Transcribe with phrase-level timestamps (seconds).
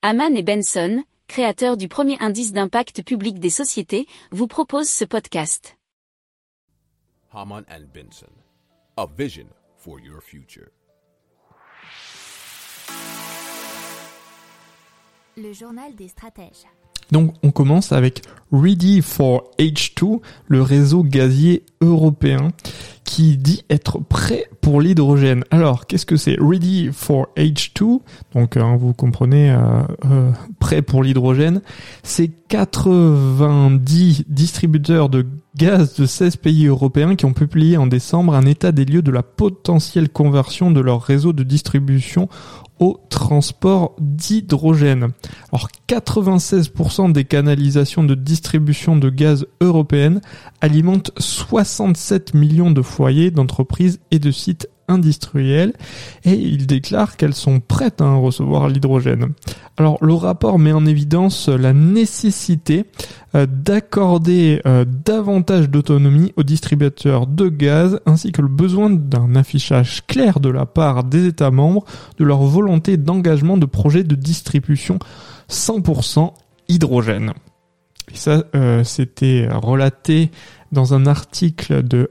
[0.00, 5.76] Haman et Benson, créateurs du premier indice d'impact public des sociétés, vous proposent ce podcast.
[7.32, 8.30] Haman and Benson,
[8.96, 10.68] a vision for your future.
[15.36, 16.68] Le journal des stratèges.
[17.10, 18.22] Donc on commence avec
[18.52, 22.52] Ready for H2, le réseau gazier européen
[23.08, 25.42] qui dit être prêt pour l'hydrogène.
[25.50, 26.36] Alors qu'est-ce que c'est?
[26.38, 28.00] Ready for H2
[28.34, 30.30] Donc hein, vous comprenez, euh, euh,
[30.60, 31.62] prêt pour l'hydrogène.
[32.02, 35.26] C'est 90 distributeurs de
[35.58, 39.10] gaz de 16 pays européens qui ont publié en décembre un état des lieux de
[39.10, 42.28] la potentielle conversion de leur réseau de distribution
[42.78, 45.08] au transport d'hydrogène.
[45.52, 50.20] Alors 96% des canalisations de distribution de gaz européennes
[50.60, 55.74] alimentent 67 millions de foyers, d'entreprises et de sites industrielles
[56.24, 59.32] et il déclare qu'elles sont prêtes à recevoir l'hydrogène.
[59.76, 62.86] Alors le rapport met en évidence la nécessité
[63.34, 70.06] euh, d'accorder euh, davantage d'autonomie aux distributeurs de gaz ainsi que le besoin d'un affichage
[70.06, 71.84] clair de la part des États membres
[72.18, 74.98] de leur volonté d'engagement de projets de distribution
[75.50, 76.32] 100%
[76.68, 77.32] hydrogène.
[78.12, 80.30] Et ça, euh, c'était relaté
[80.72, 82.10] dans un article de